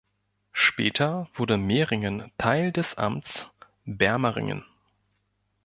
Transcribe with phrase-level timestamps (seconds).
[0.51, 3.51] Später wurde Mähringen Teil des Amts
[3.85, 4.65] Bermaringen.